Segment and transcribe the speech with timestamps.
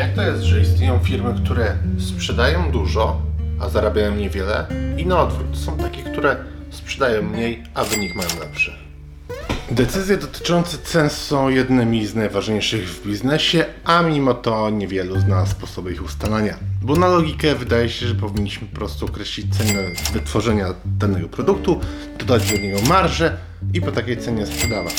[0.00, 3.20] Jak to jest, że istnieją firmy, które sprzedają dużo,
[3.60, 6.36] a zarabiają niewiele i na odwrót, są takie, które
[6.70, 8.72] sprzedają mniej, a wynik mają lepszy.
[9.70, 15.92] Decyzje dotyczące cen są jednymi z najważniejszych w biznesie, a mimo to niewielu zna sposoby
[15.92, 16.56] ich ustalania.
[16.82, 19.82] Bo na logikę wydaje się, że powinniśmy po prostu określić cenę
[20.12, 21.80] wytworzenia danego produktu,
[22.18, 23.36] dodać do niego marżę
[23.72, 24.94] i po takiej cenie sprzedawać.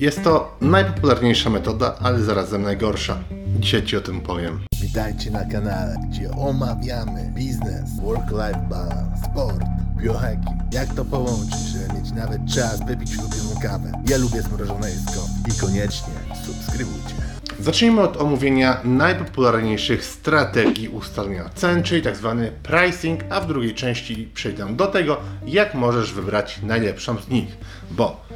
[0.00, 3.18] Jest to najpopularniejsza metoda, ale zarazem najgorsza.
[3.58, 4.60] Dzisiaj Ci o tym powiem.
[4.80, 9.60] Witajcie na kanale, gdzie omawiamy biznes, work-life balance, sport,
[9.96, 10.72] biohacking.
[10.72, 13.92] Jak to połączyć, żeby mieć nawet czas wypić ulubioną kawę.
[14.08, 16.14] Ja lubię zmrożone jedzko i koniecznie
[16.46, 17.14] subskrybujcie.
[17.60, 22.50] Zacznijmy od omówienia najpopularniejszych strategii ustalenia cen, czyli tzw.
[22.62, 27.56] pricing, a w drugiej części przejdę do tego, jak możesz wybrać najlepszą z nich.
[27.90, 28.26] Bo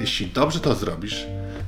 [0.00, 1.26] jeśli dobrze to zrobisz,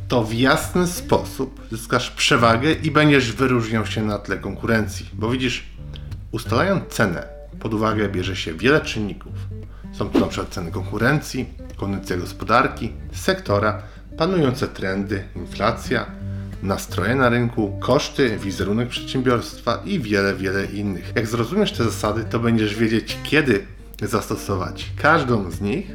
[0.09, 5.07] to w jasny sposób zyskasz przewagę i będziesz wyróżniał się na tle konkurencji.
[5.13, 5.67] Bo widzisz,
[6.33, 7.27] ustalając cenę,
[7.61, 9.33] pod uwagę bierze się wiele czynników.
[9.93, 10.45] Są to np.
[10.51, 13.83] ceny konkurencji, kondycja gospodarki, sektora,
[14.19, 16.07] panujące trendy, inflacja,
[16.63, 21.13] nastroje na rynku, koszty, wizerunek przedsiębiorstwa i wiele, wiele innych.
[21.15, 23.67] Jak zrozumiesz te zasady, to będziesz wiedzieć, kiedy
[24.03, 25.87] zastosować każdą z nich,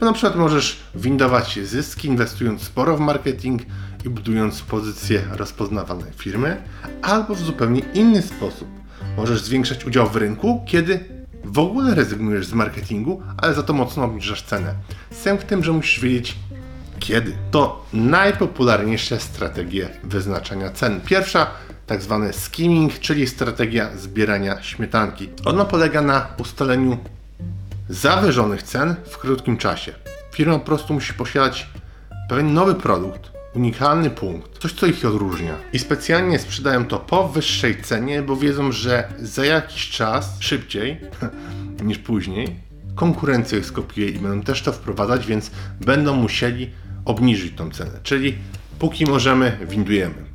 [0.00, 3.62] bo na przykład możesz windować zyski inwestując sporo w marketing
[4.04, 6.62] i budując pozycję rozpoznawanej firmy,
[7.02, 8.68] albo w zupełnie inny sposób.
[9.16, 11.04] Możesz zwiększać udział w rynku, kiedy
[11.44, 14.74] w ogóle rezygnujesz z marketingu, ale za to mocno obniżasz cenę.
[15.10, 16.36] Sęk w tym, że musisz wiedzieć
[16.98, 17.32] kiedy.
[17.50, 21.00] To najpopularniejsze strategie wyznaczania cen.
[21.00, 21.46] Pierwsza
[21.86, 25.28] tak zwany skimming, czyli strategia zbierania śmietanki.
[25.44, 26.98] Ona polega na ustaleniu
[27.88, 29.92] zawyżonych cen w krótkim czasie.
[30.34, 31.66] Firma po prostu musi posiadać
[32.28, 35.54] pewien nowy produkt, unikalny punkt, coś co ich odróżnia.
[35.72, 41.00] I specjalnie sprzedają to po wyższej cenie, bo wiedzą, że za jakiś czas, szybciej
[41.82, 42.56] niż później,
[42.94, 45.50] konkurencja ich skopiuje i będą też to wprowadzać, więc
[45.80, 46.70] będą musieli
[47.04, 48.00] obniżyć tą cenę.
[48.02, 48.34] Czyli
[48.78, 50.27] póki możemy, windujemy.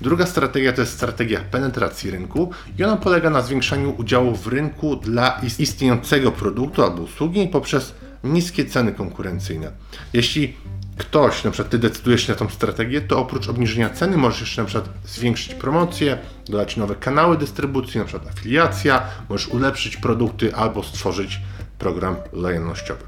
[0.00, 4.96] Druga strategia to jest strategia penetracji rynku i ona polega na zwiększaniu udziału w rynku
[4.96, 7.94] dla istniejącego produktu albo usługi poprzez
[8.24, 9.72] niskie ceny konkurencyjne.
[10.12, 10.56] Jeśli
[10.98, 14.62] ktoś, na przykład ty decydujesz się na tą strategię, to oprócz obniżenia ceny możesz jeszcze
[14.62, 20.82] na przykład zwiększyć promocję, dodać nowe kanały dystrybucji, na przykład afiliacja, możesz ulepszyć produkty albo
[20.82, 21.40] stworzyć
[21.78, 23.02] program lojalnościowy.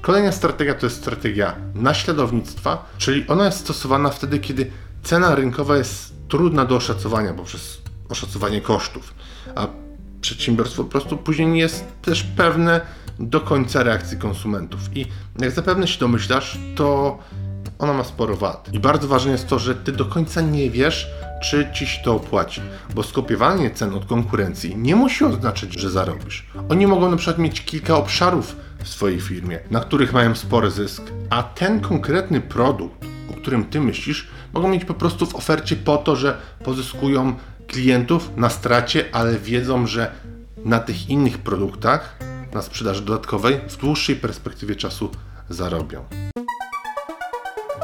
[0.00, 4.70] Kolejna strategia to jest strategia naśladownictwa, czyli ona jest stosowana wtedy, kiedy
[5.02, 9.14] cena rynkowa jest trudna do oszacowania poprzez oszacowanie kosztów,
[9.54, 9.66] a
[10.20, 12.80] przedsiębiorstwo po prostu później nie jest też pewne
[13.18, 14.80] do końca reakcji konsumentów.
[14.94, 15.06] I
[15.38, 17.18] jak zapewne się domyślasz, to
[17.78, 18.68] ona ma sporo wad.
[18.72, 21.10] I bardzo ważne jest to, że ty do końca nie wiesz,
[21.42, 22.60] czy ci się to opłaci,
[22.94, 26.46] bo skopiowanie cen od konkurencji nie musi oznaczać, że zarobisz.
[26.68, 31.02] Oni mogą na przykład mieć kilka obszarów w swojej firmie, na których mają spory zysk,
[31.30, 35.96] a ten konkretny produkt, o którym ty myślisz, mogą mieć po prostu w ofercie po
[35.96, 40.12] to, że pozyskują klientów na stracie, ale wiedzą, że
[40.64, 42.18] na tych innych produktach,
[42.54, 45.10] na sprzedaży dodatkowej, w dłuższej perspektywie czasu
[45.48, 46.19] zarobią.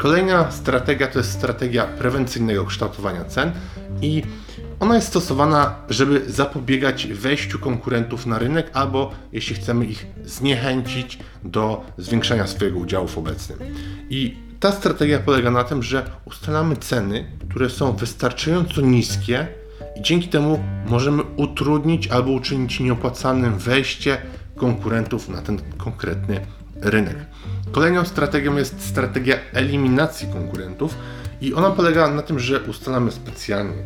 [0.00, 3.52] Kolejna strategia to jest strategia prewencyjnego kształtowania cen
[4.02, 4.22] i
[4.80, 11.84] ona jest stosowana, żeby zapobiegać wejściu konkurentów na rynek albo jeśli chcemy ich zniechęcić do
[11.98, 13.58] zwiększania swojego udziału w obecnym.
[14.10, 19.46] I ta strategia polega na tym, że ustalamy ceny, które są wystarczająco niskie
[19.96, 24.18] i dzięki temu możemy utrudnić albo uczynić nieopłacalnym wejście
[24.56, 26.59] konkurentów na ten konkretny rynek.
[27.72, 30.94] Kolejną strategią jest strategia eliminacji konkurentów
[31.40, 33.82] i ona polega na tym, że ustalamy specjalnie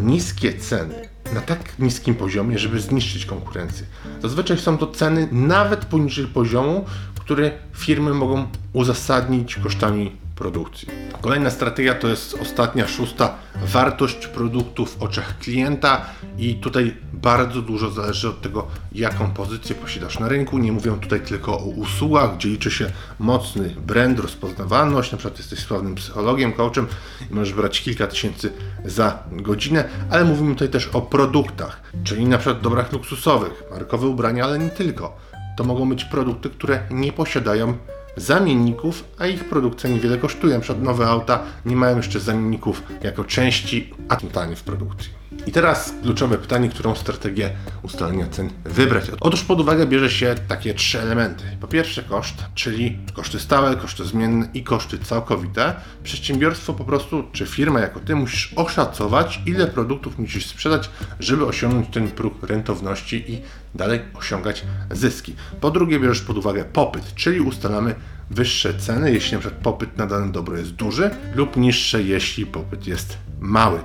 [0.00, 3.86] niskie ceny na tak niskim poziomie, żeby zniszczyć konkurencję.
[4.22, 6.84] Zazwyczaj są to ceny nawet poniżej poziomu,
[7.20, 10.88] który firmy mogą uzasadnić kosztami produkcji.
[11.20, 16.06] Kolejna strategia to jest ostatnia, szósta, wartość produktu w oczach klienta
[16.38, 20.58] i tutaj bardzo dużo zależy od tego, jaką pozycję posiadasz na rynku.
[20.58, 25.58] Nie mówię tutaj tylko o usługach, gdzie liczy się mocny brand, rozpoznawalność, na przykład jesteś
[25.58, 26.86] sławnym psychologiem, coachem
[27.30, 28.52] i możesz brać kilka tysięcy
[28.84, 34.44] za godzinę, ale mówimy tutaj też o produktach, czyli na przykład dobrach luksusowych, markowe ubrania,
[34.44, 35.16] ale nie tylko.
[35.56, 37.76] To mogą być produkty, które nie posiadają
[38.16, 40.54] zamienników, a ich produkcja niewiele kosztuje.
[40.54, 45.21] Na przykład nowe auta nie mają jeszcze zamienników jako części, a tanie w produkcji.
[45.46, 47.50] I teraz kluczowe pytanie, którą strategię
[47.82, 49.04] ustalenia cen wybrać.
[49.20, 51.44] Otóż pod uwagę bierze się takie trzy elementy.
[51.60, 55.74] Po pierwsze koszt, czyli koszty stałe, koszty zmienne i koszty całkowite.
[56.02, 60.90] Przedsiębiorstwo po prostu, czy firma jako ty musisz oszacować, ile produktów musisz sprzedać,
[61.20, 63.42] żeby osiągnąć ten próg rentowności i
[63.74, 65.34] dalej osiągać zyski.
[65.60, 67.94] Po drugie bierzesz pod uwagę popyt, czyli ustalamy
[68.32, 73.18] wyższe ceny, jeśli przykład popyt na dane dobro jest duży, lub niższe, jeśli popyt jest
[73.40, 73.80] mały.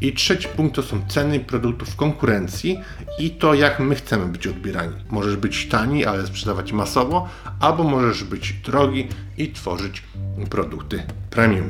[0.00, 2.80] I trzeci punkt to są ceny produktów konkurencji
[3.18, 4.94] i to, jak my chcemy być odbierani.
[5.10, 7.28] Możesz być tani, ale sprzedawać masowo,
[7.60, 9.08] albo możesz być drogi
[9.38, 10.02] i tworzyć
[10.50, 11.68] produkty premium.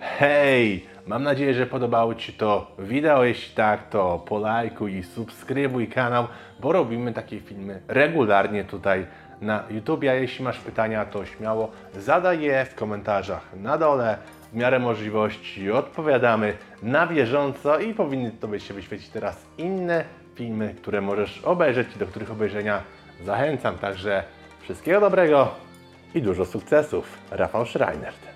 [0.00, 0.86] Hej!
[1.06, 3.24] Mam nadzieję, że podobało Ci to wideo.
[3.24, 6.26] Jeśli tak, to polajkuj i subskrybuj kanał,
[6.60, 9.06] bo robimy takie filmy regularnie tutaj
[9.40, 10.02] na YouTube.
[10.02, 14.18] A jeśli masz pytania, to śmiało zadaj je w komentarzach na dole.
[14.52, 20.04] W miarę możliwości odpowiadamy na bieżąco i powinny Tobie się wyświecić teraz inne
[20.34, 22.82] filmy, które możesz obejrzeć i do których obejrzenia
[23.24, 23.78] zachęcam.
[23.78, 24.24] Także
[24.60, 25.48] wszystkiego dobrego
[26.14, 27.18] i dużo sukcesów.
[27.30, 28.35] Rafał Schreinert.